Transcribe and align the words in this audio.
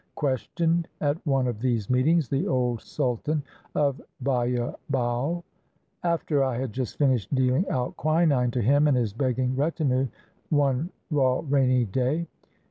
questioned, 0.15 0.87
at 0.99 1.23
one 1.27 1.45
of 1.45 1.59
these 1.59 1.87
meetings, 1.87 2.27
the 2.27 2.47
old 2.47 2.81
sultan 2.81 3.43
of 3.75 4.01
Bayabao, 4.23 5.43
after 6.03 6.43
I 6.43 6.57
had 6.57 6.73
just 6.73 6.97
finished 6.97 7.35
dealing 7.35 7.69
out 7.69 7.95
quinine 7.97 8.49
to 8.49 8.63
him 8.63 8.87
and 8.87 8.97
his 8.97 9.13
begging 9.13 9.55
retinue 9.55 10.07
one 10.49 10.89
raw, 11.11 11.43
rainy 11.47 11.85
day. 11.85 12.25